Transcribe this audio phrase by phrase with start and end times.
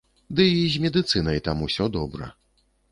[0.39, 2.35] Ды і з медыцынай там усё добра.